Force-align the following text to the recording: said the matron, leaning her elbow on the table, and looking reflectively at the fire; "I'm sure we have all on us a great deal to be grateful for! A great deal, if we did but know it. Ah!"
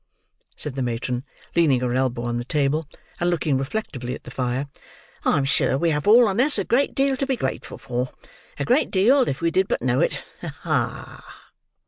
said 0.55 0.73
the 0.73 0.81
matron, 0.81 1.23
leaning 1.55 1.79
her 1.81 1.93
elbow 1.93 2.23
on 2.23 2.37
the 2.37 2.43
table, 2.43 2.87
and 3.19 3.29
looking 3.29 3.55
reflectively 3.55 4.15
at 4.15 4.23
the 4.23 4.31
fire; 4.31 4.67
"I'm 5.25 5.45
sure 5.45 5.77
we 5.77 5.91
have 5.91 6.07
all 6.07 6.27
on 6.27 6.41
us 6.41 6.57
a 6.57 6.63
great 6.63 6.95
deal 6.95 7.15
to 7.15 7.27
be 7.27 7.37
grateful 7.37 7.77
for! 7.77 8.09
A 8.57 8.65
great 8.65 8.89
deal, 8.89 9.27
if 9.29 9.41
we 9.41 9.51
did 9.51 9.67
but 9.67 9.83
know 9.83 9.99
it. 9.99 10.23
Ah!" 10.43 11.51